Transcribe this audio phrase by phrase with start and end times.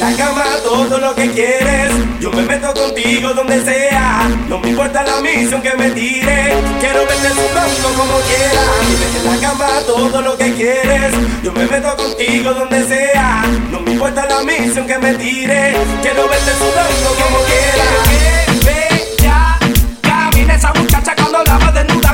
[0.00, 1.92] la cama todo lo que quieres.
[2.20, 4.28] Yo me meto contigo donde sea.
[4.48, 6.54] No me importa la misión que me tire.
[6.80, 9.24] Quiero verte sudando como quieras.
[9.24, 11.12] la cama todo lo que quieres.
[11.42, 13.44] Yo me meto contigo donde sea.
[13.70, 15.76] No me importa la misión que me tire.
[16.02, 18.64] Quiero verte sudando como quieras.
[18.64, 19.58] Ve, ve, ya.
[20.00, 22.09] Camina esa muchacha cuando la va desnuda.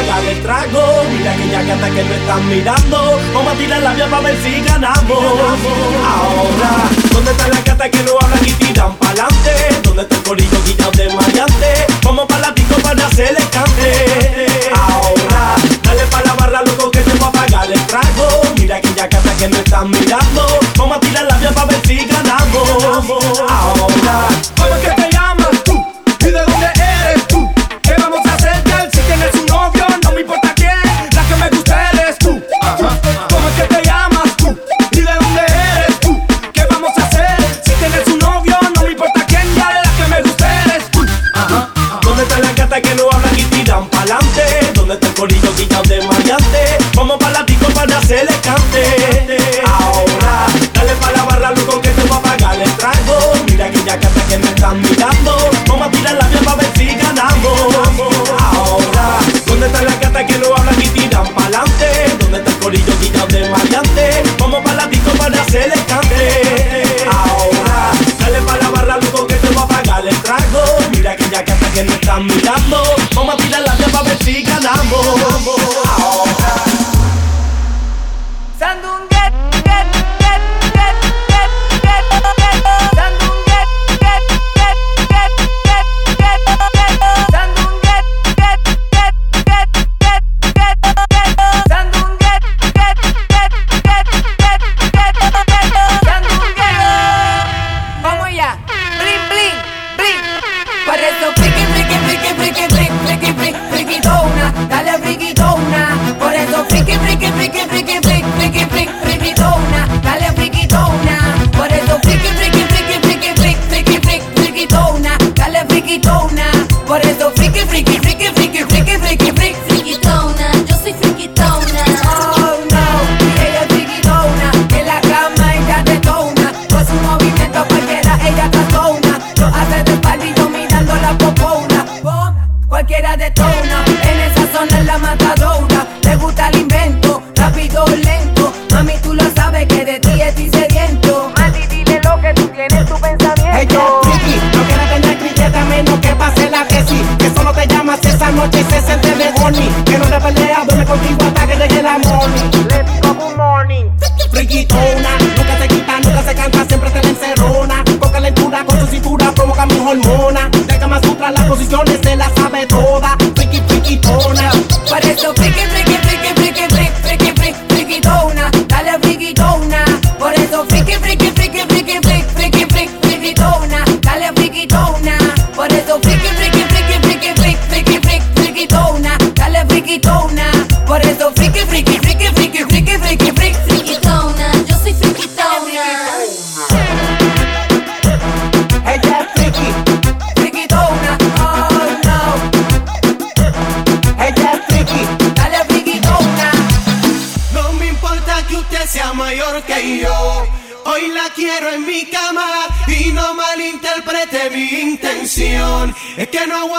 [0.00, 3.20] Hágale trago, mira aquella gata que no están mirando.
[3.34, 5.18] Vamos a tirar la vía para ver si ganamos.
[5.18, 6.70] Ahora,
[7.12, 9.52] ¿dónde están las gatas que no hablan y tiran pa'lante?
[9.82, 11.86] ¿Dónde está el corillo guillado de mayante?
[12.02, 17.00] Vamos para la pico para hacer el cante Ahora, dale para la barra loco que
[17.00, 18.42] te va a pagar el trago.
[18.58, 20.60] Mira aquella gata que no están mirando.
[20.78, 22.84] Vamos a tirar la vía para ver si ganamos.
[22.84, 25.09] Ahora, vamos que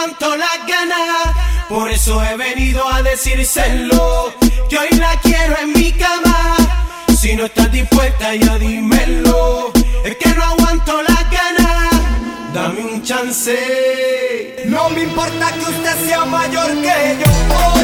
[0.02, 1.68] aguanto las ganas.
[1.68, 4.34] Por eso he venido a decírselo.
[4.68, 6.56] Que hoy la quiero en mi cama.
[7.16, 9.72] Si no estás dispuesta, ya dímelo.
[10.04, 11.90] Es que no aguanto las ganas.
[12.52, 14.64] Dame un chance.
[14.66, 17.81] No me importa que usted sea mayor que yo.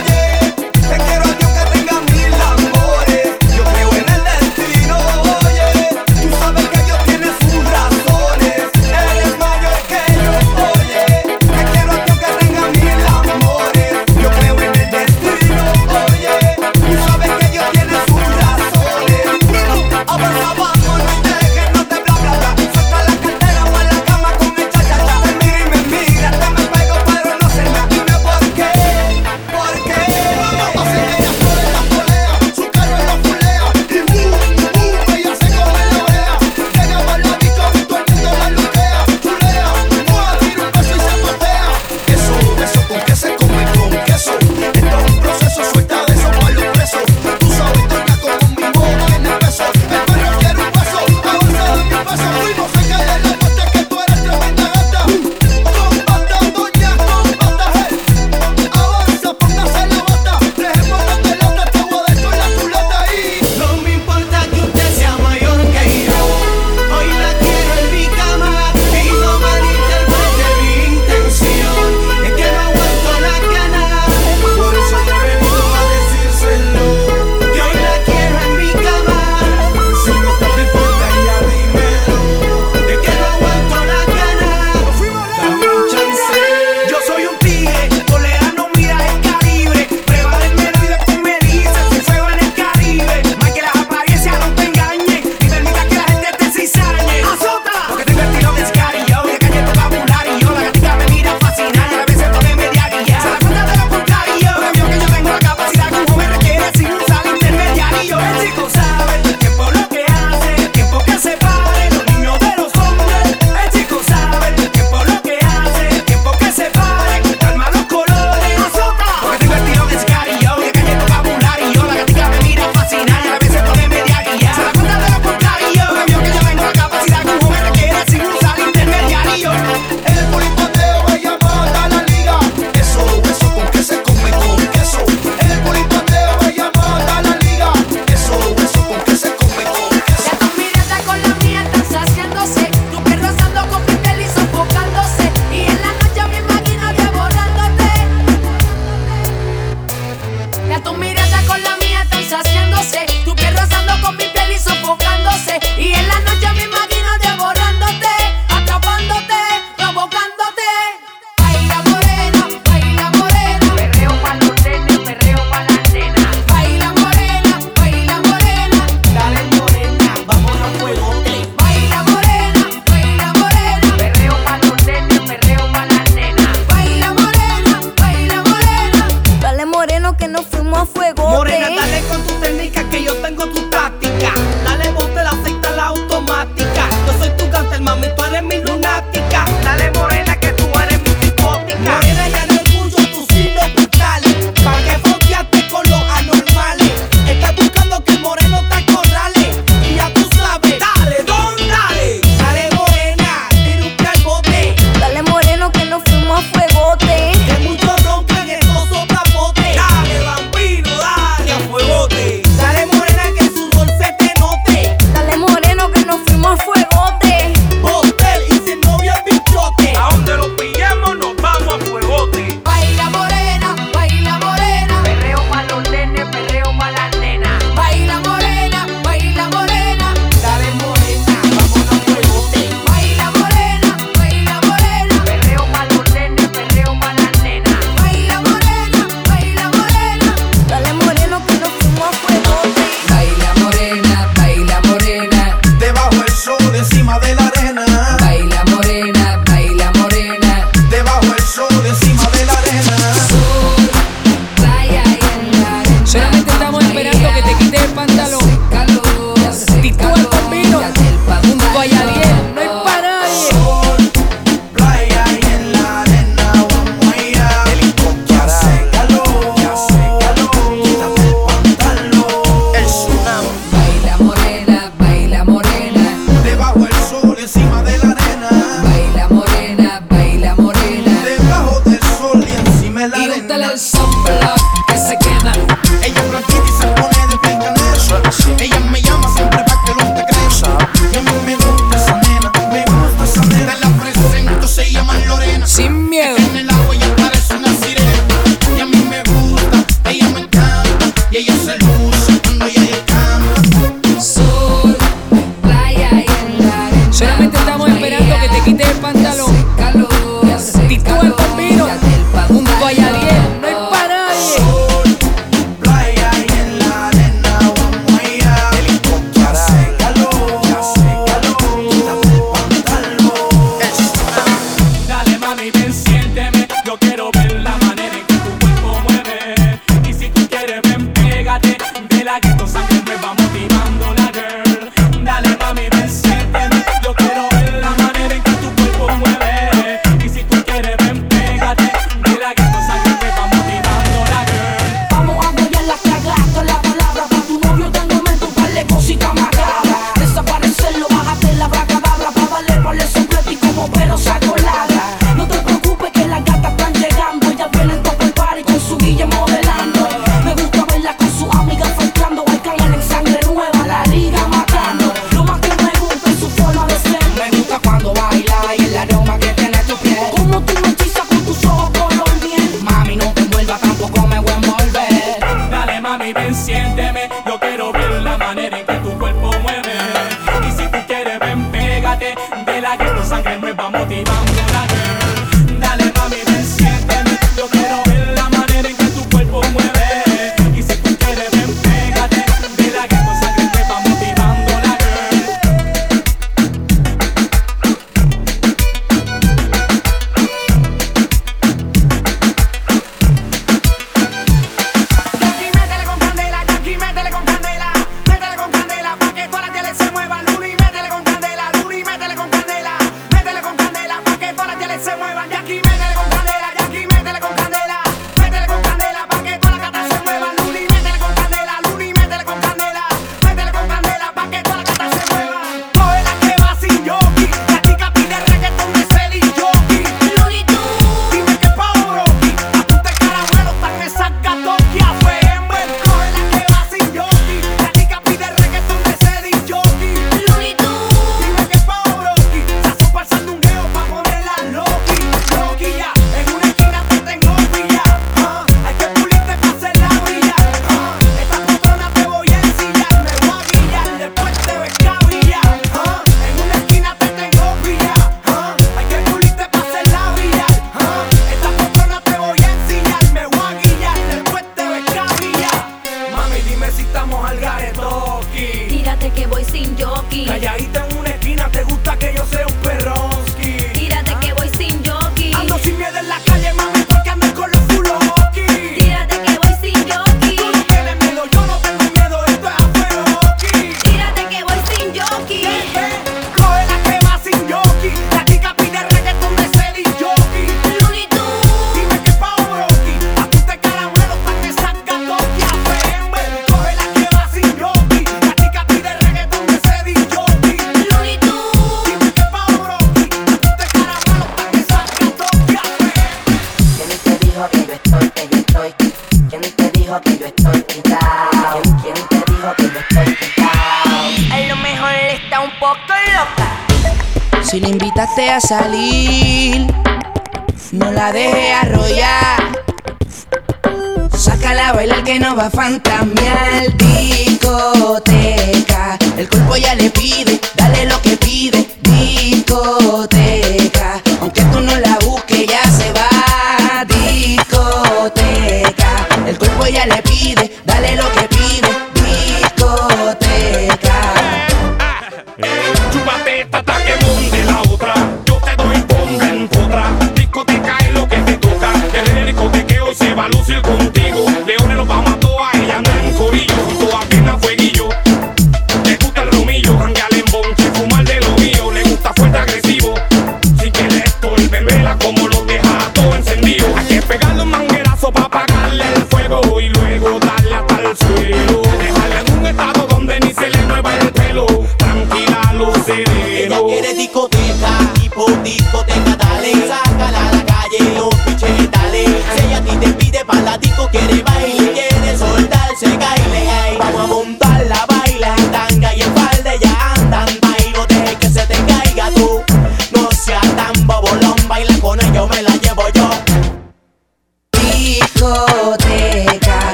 [525.59, 526.08] Bailar que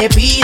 [0.00, 0.39] ya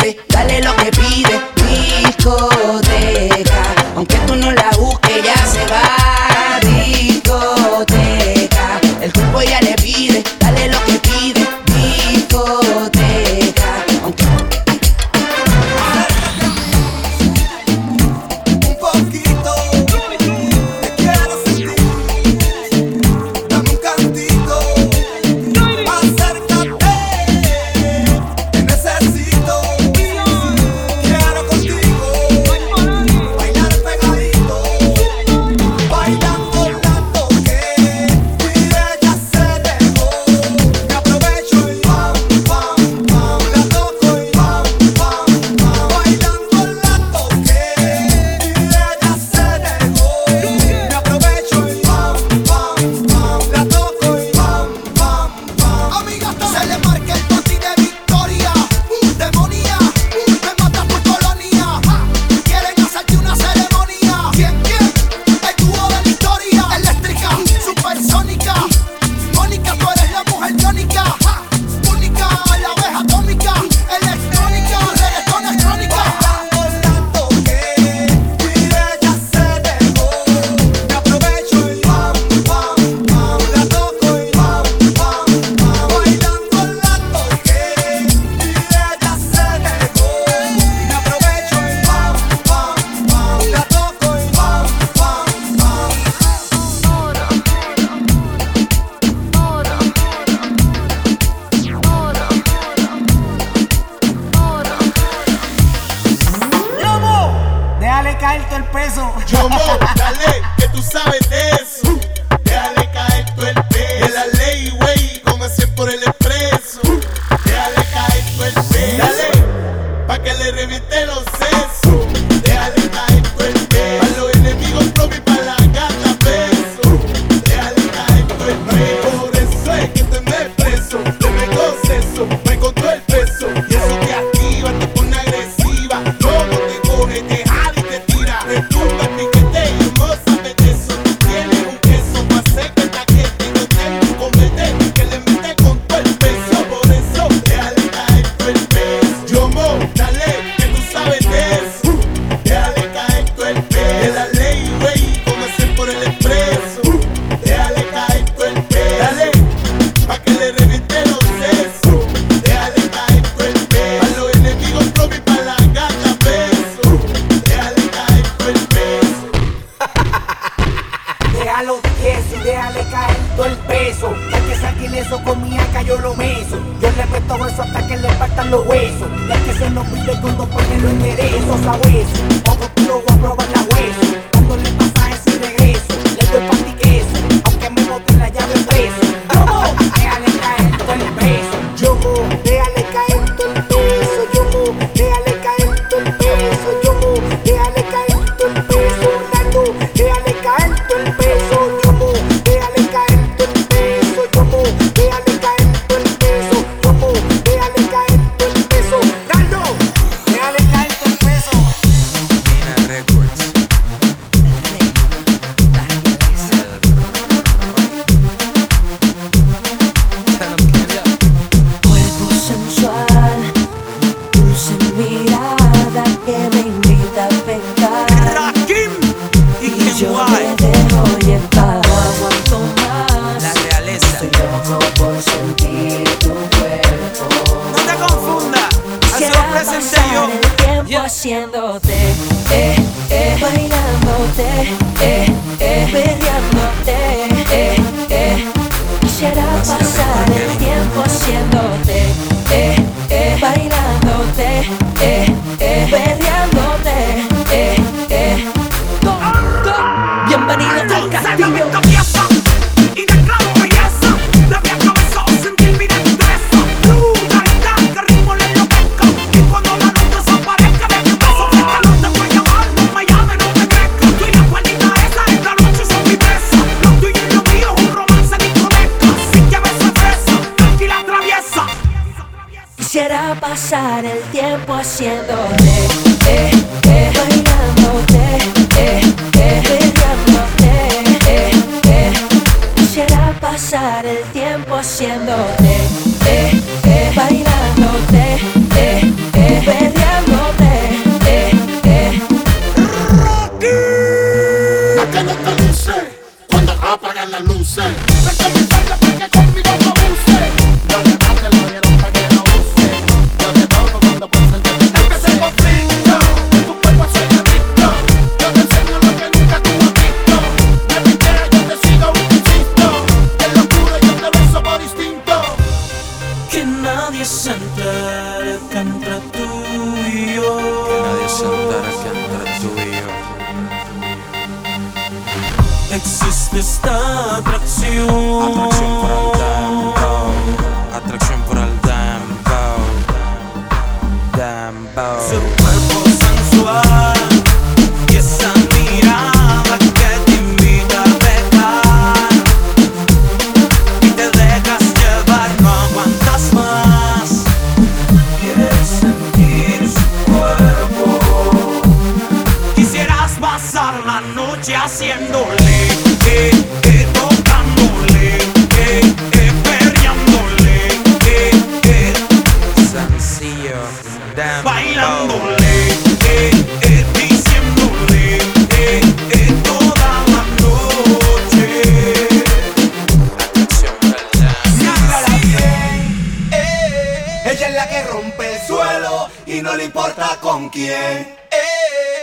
[390.75, 391.37] Eh,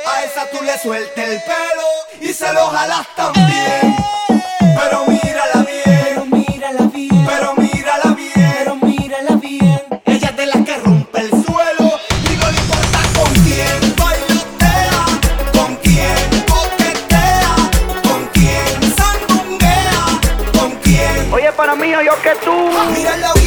[0.06, 1.88] a esa tú le sueltes el pelo
[2.20, 3.96] y se lo jalas también.
[4.60, 5.84] Pero mírala bien.
[5.86, 7.26] Pero mírala bien.
[7.26, 8.32] Pero mírala bien.
[8.58, 9.82] Pero mírala bien.
[10.06, 13.96] Ella es de las que rompe el suelo y no le importa con quién.
[13.96, 15.06] Bailotea,
[15.54, 16.46] con quién.
[16.46, 17.56] Coquetea,
[18.04, 18.96] con quién.
[18.98, 20.20] Sandunguea,
[20.60, 21.34] con quién.
[21.34, 22.70] Oye, para mí, yo que tú.
[22.92, 23.43] Mírala bien.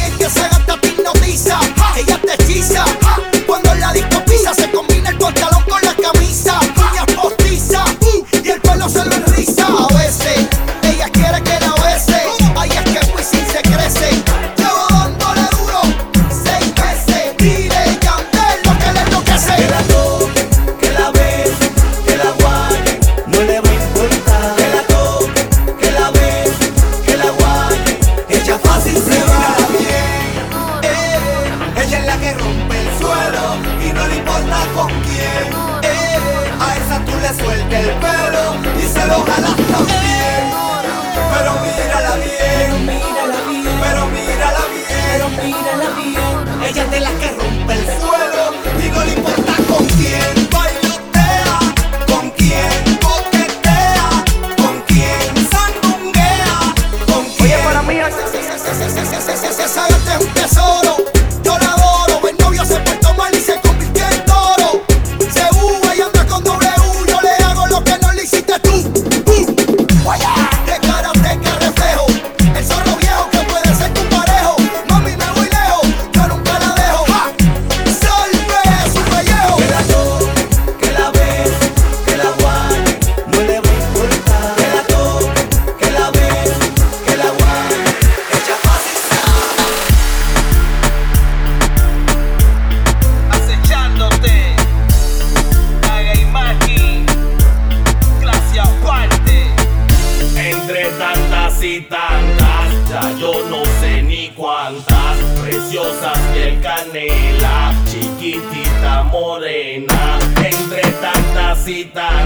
[111.67, 112.16] mamacita.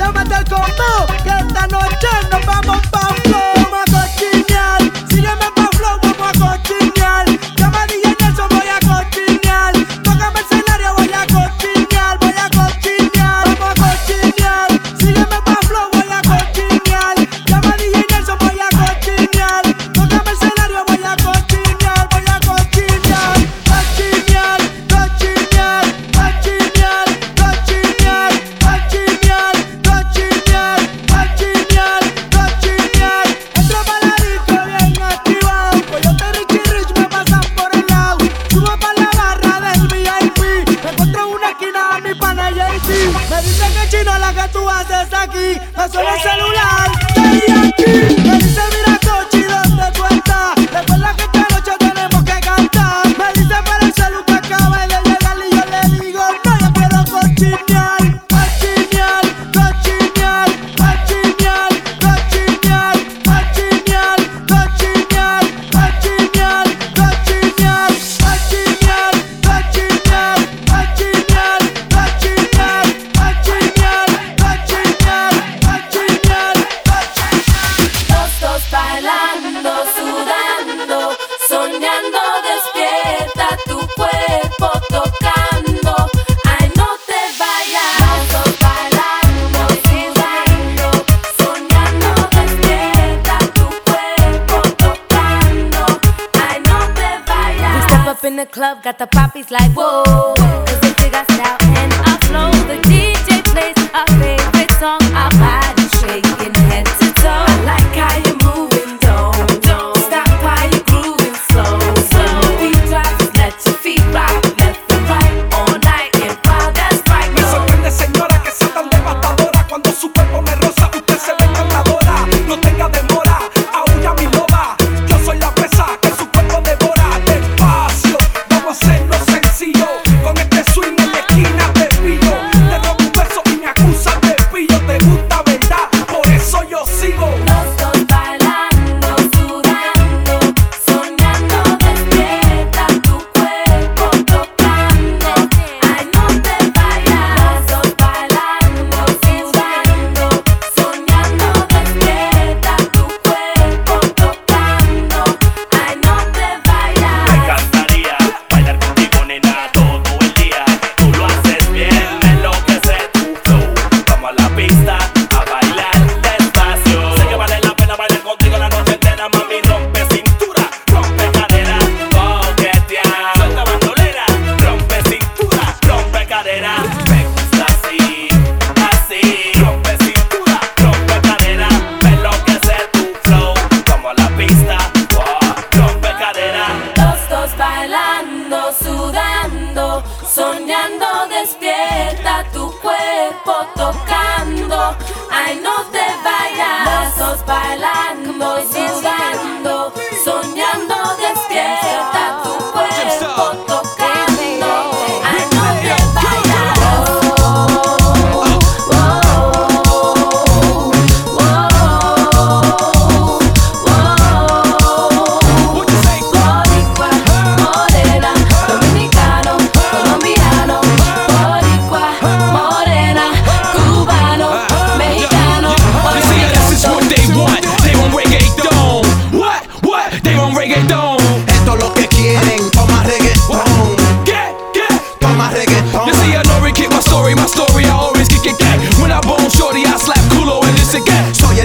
[0.00, 3.49] Súbete al combo, que esta noche nos vamos pa' flow.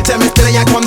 [0.06, 0.85] Se me estrella cuando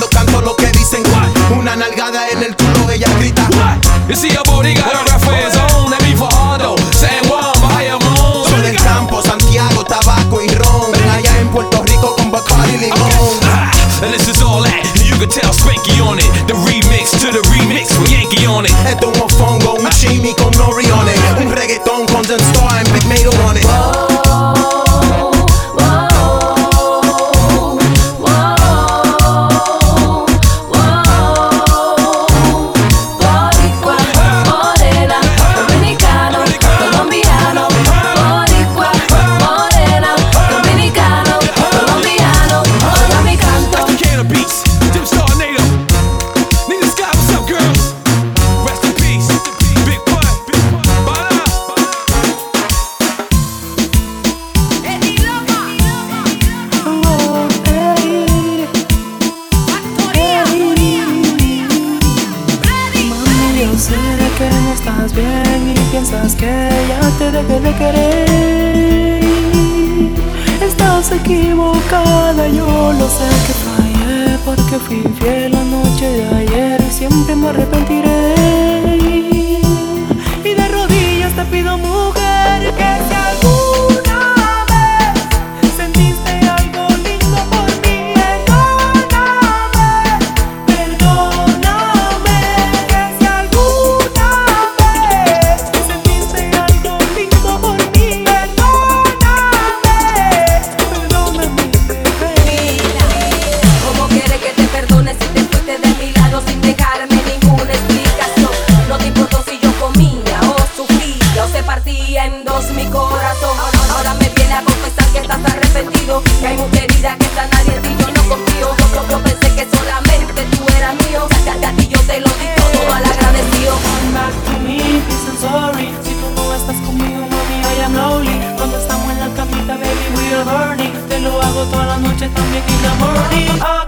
[131.65, 133.78] toda la noche también y morir.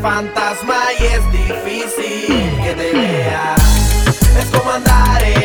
[0.00, 3.54] fantasma y es difícil que te vea.
[4.38, 5.37] Es como andar en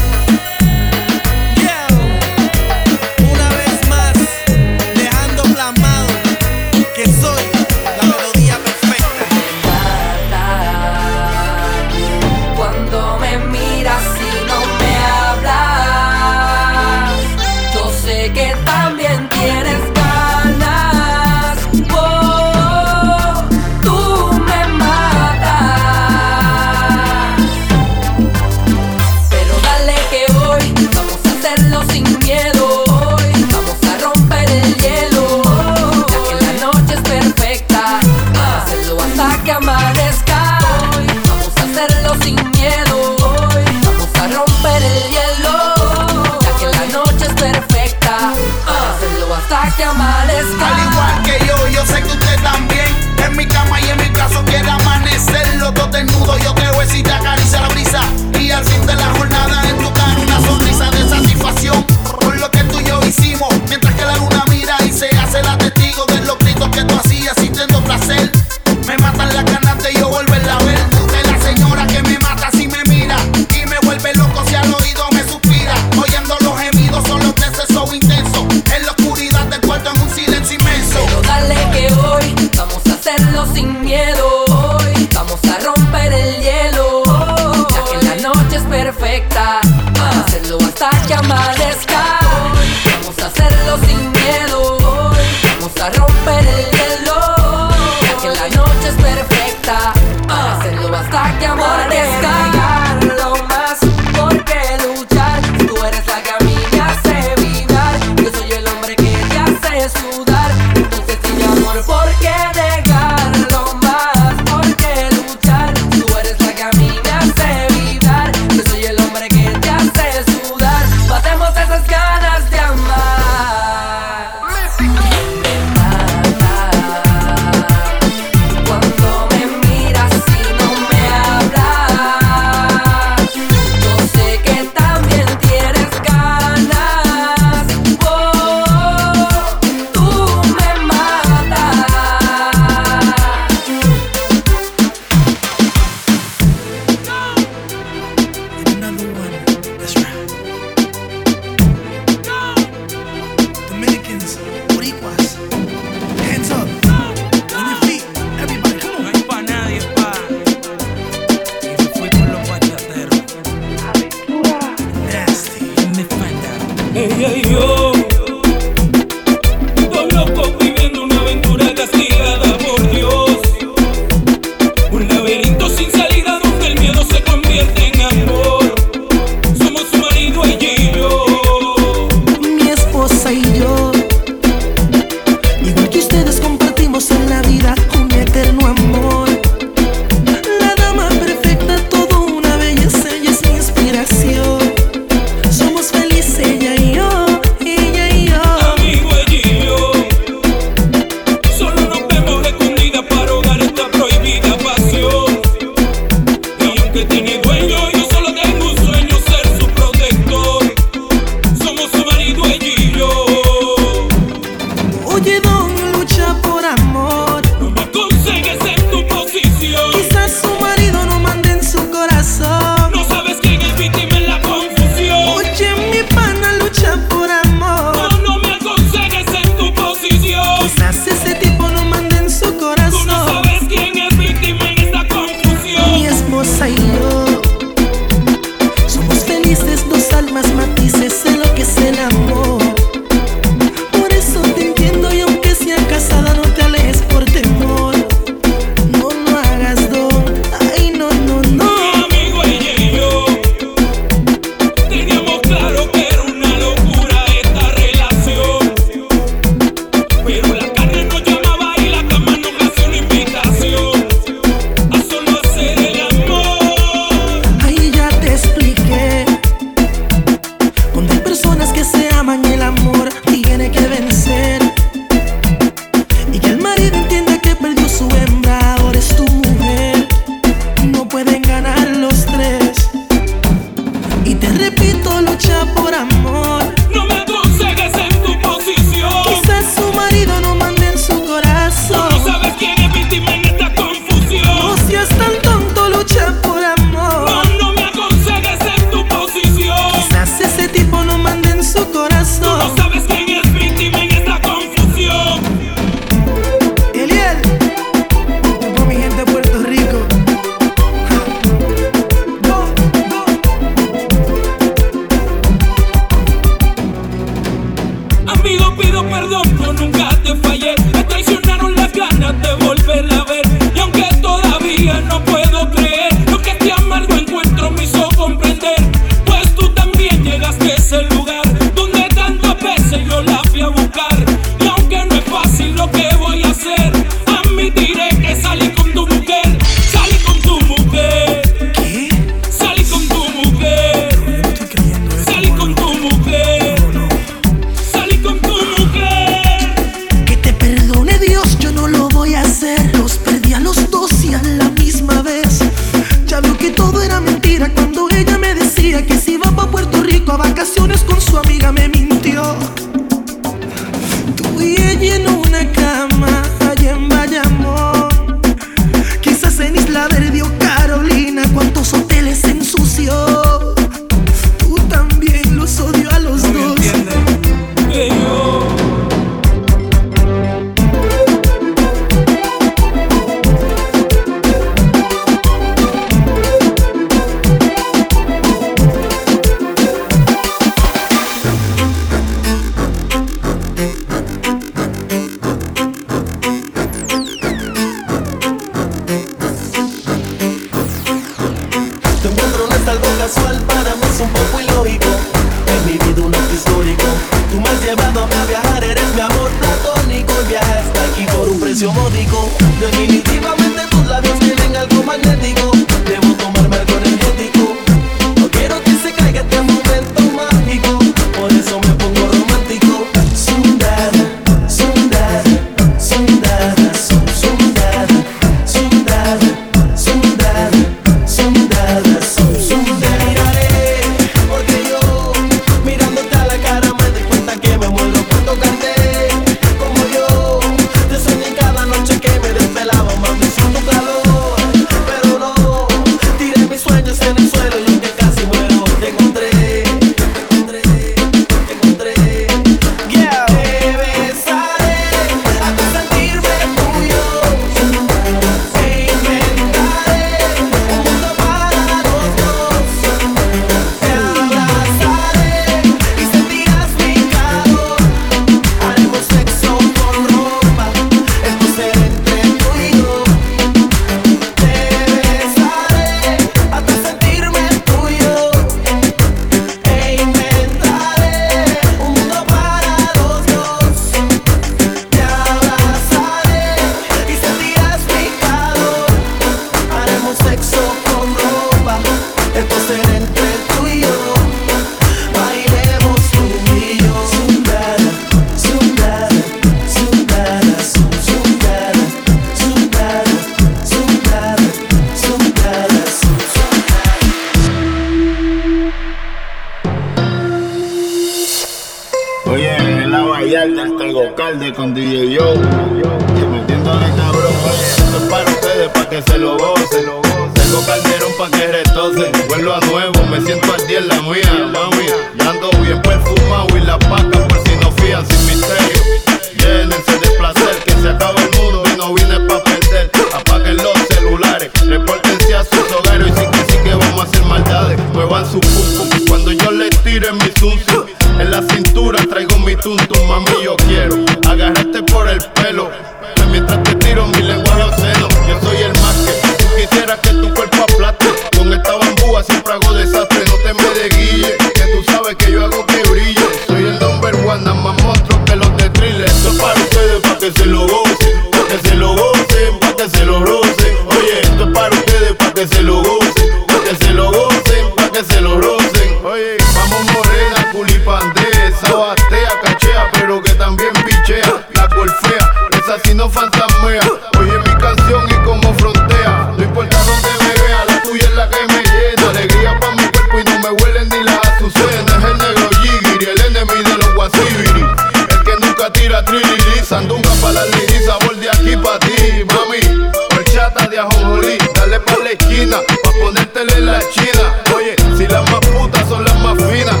[590.87, 593.09] y sabor de aquí pa' ti, mami.
[593.35, 597.63] Horchata de ajonjolí, dale pa' la esquina, pa' ponértela en la china.
[597.75, 600.00] Oye, si las más putas son las más finas.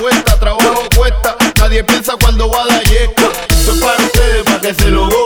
[0.00, 1.36] cuesta, trabajo cuesta.
[1.58, 3.30] Nadie piensa cuando va a dar yesca.
[3.48, 5.23] Esto es para ustedes, para que se lo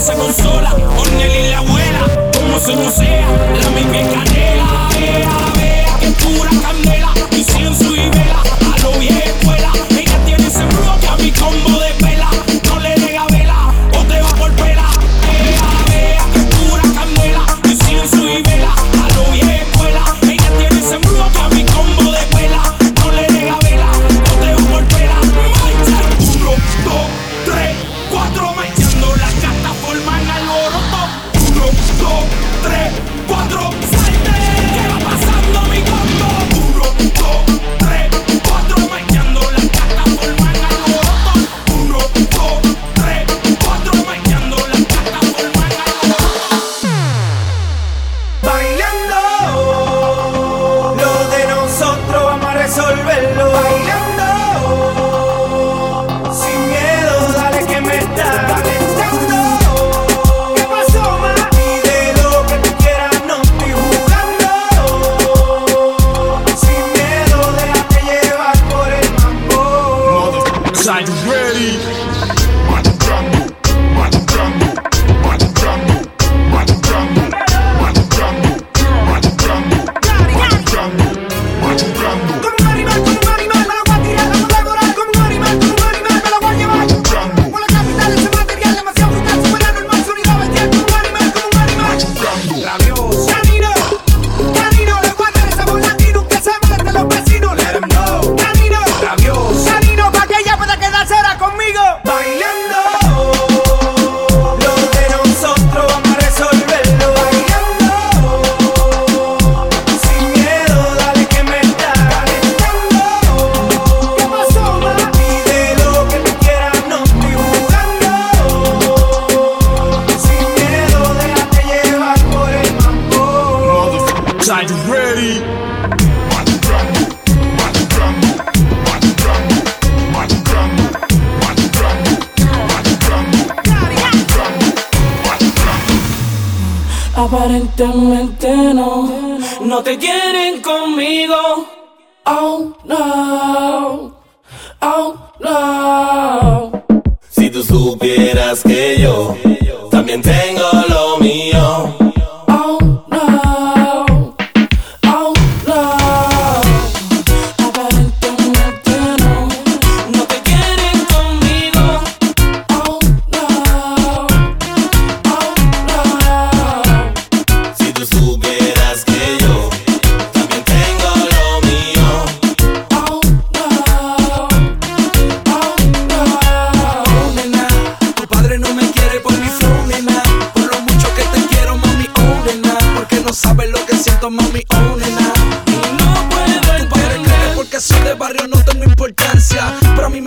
[0.00, 3.28] se consola, Ornel y la abuela, como se musea,
[3.62, 6.50] la misma escalera, vea, vea, que pura.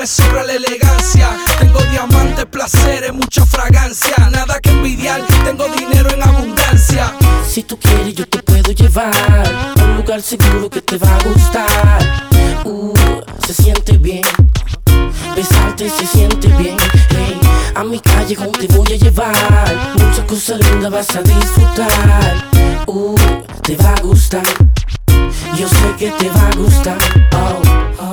[0.04, 1.30] me sobra la elegancia.
[1.60, 4.14] Tengo diamantes, placeres, mucha fragancia.
[4.32, 7.14] Nada que envidiar, tengo dinero en abundancia.
[7.47, 11.24] Si tú quieres, yo te puedo llevar a un lugar seguro que te va a
[11.24, 12.28] gustar.
[12.66, 12.93] Uh,
[13.47, 14.24] se siente bien.
[15.38, 16.76] Besarte se siente bien.
[17.12, 17.39] Hey,
[17.74, 19.34] a mi calle con te voy a llevar.
[19.95, 22.49] Muchas cosas lindas vas a disfrutar.
[22.88, 23.16] Uh,
[23.62, 24.43] te va a gustar.
[25.58, 26.97] Yo sé que te va a gustar.
[27.32, 28.12] Oh, oh.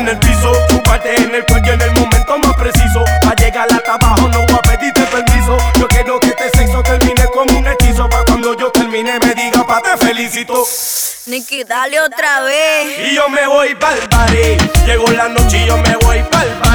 [0.00, 3.04] en el piso, chuparte en el cuello en el momento más preciso.
[3.22, 5.56] Pa' llegar hasta abajo no voy a pedirte permiso.
[5.78, 8.08] Yo quiero que este sexo termine como un hechizo.
[8.08, 10.64] Pa' cuando yo termine me diga pa' te felicito.
[11.26, 13.10] Niki, dale otra vez.
[13.10, 14.56] Y yo me voy pa'l party.
[14.86, 16.69] Llegó la noche y yo me voy pa'l.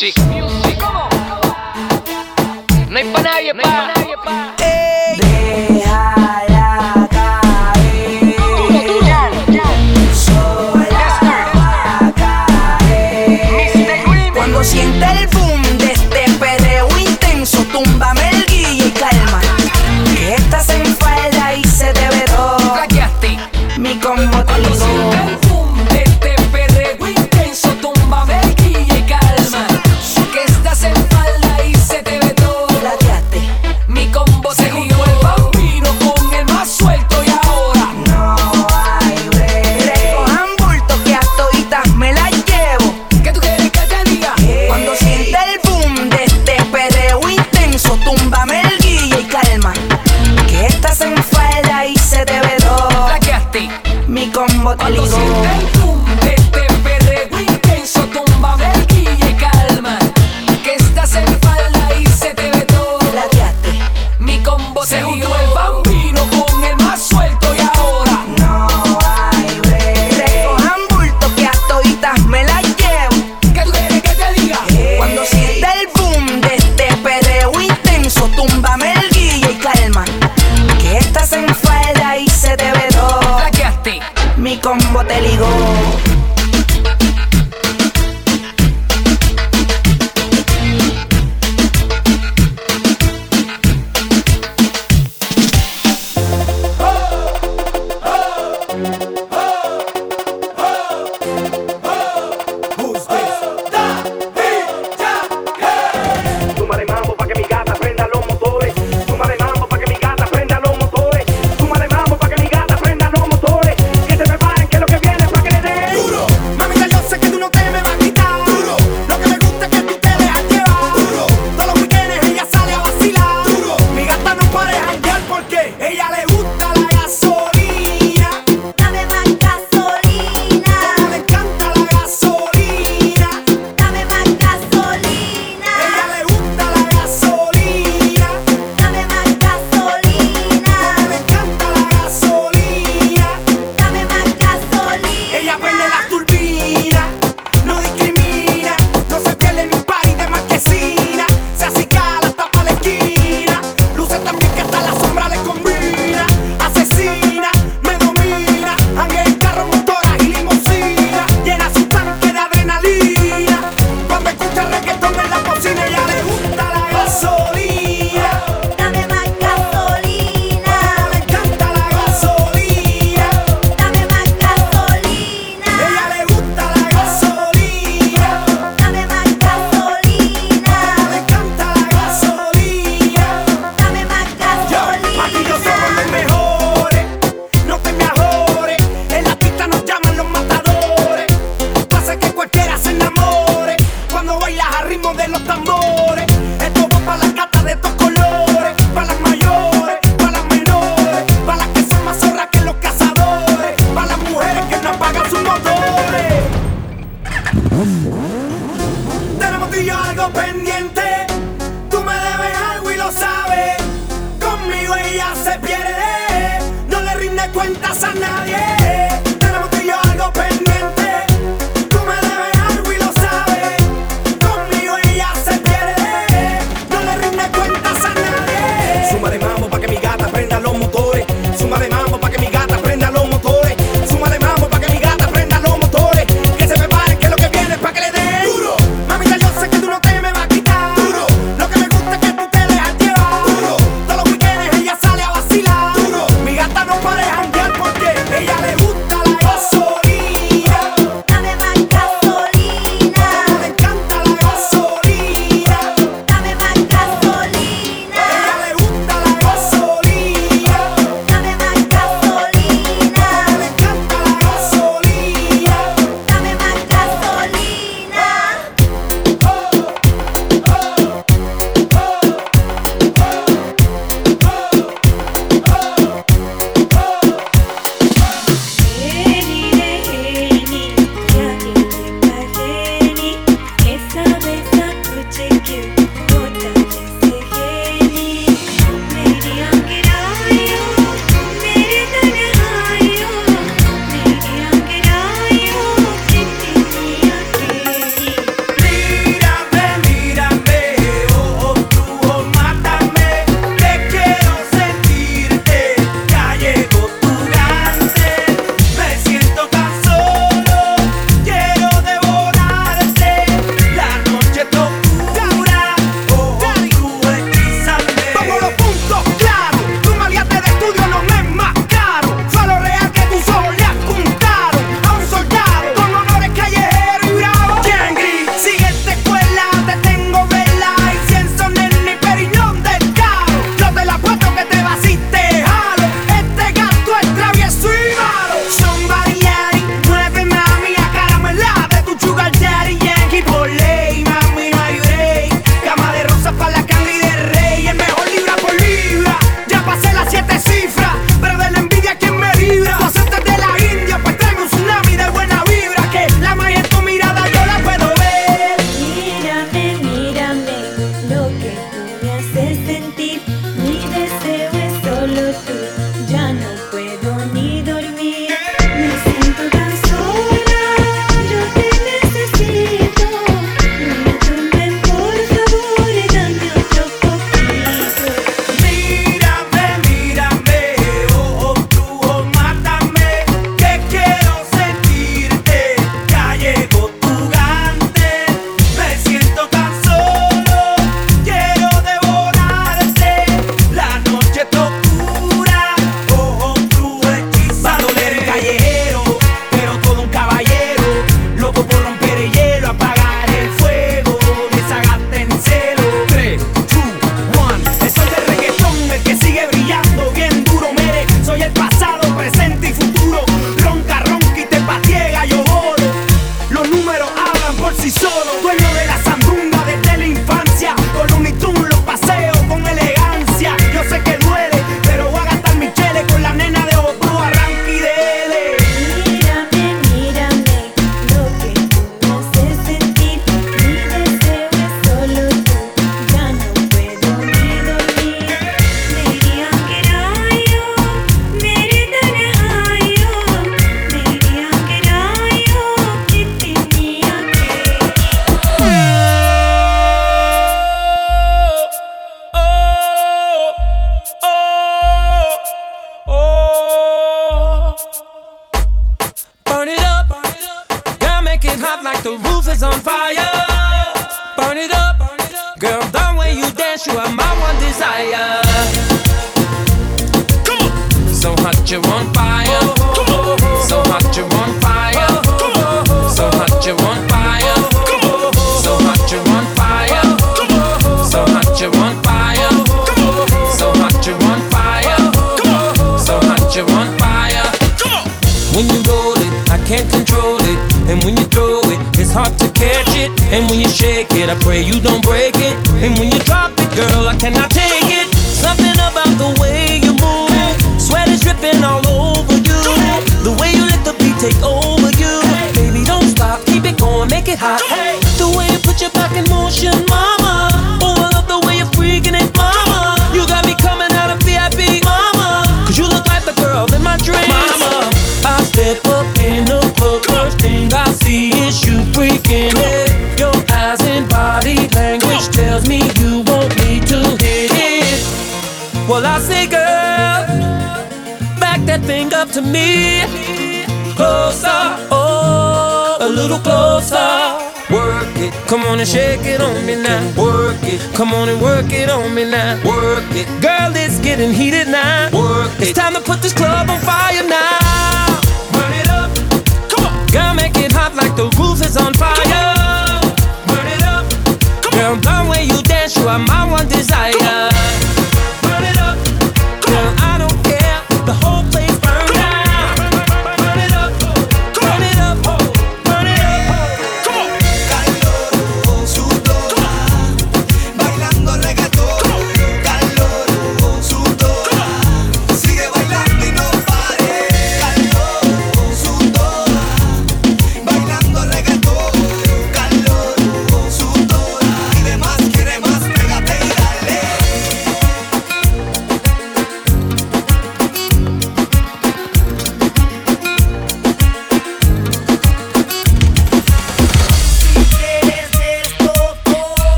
[0.00, 0.47] music.